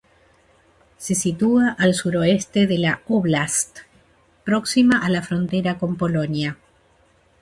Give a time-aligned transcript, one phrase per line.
[0.97, 3.81] Se sitúa al suroeste de la óblast,
[4.43, 6.57] próxima a la frontera con Polonia.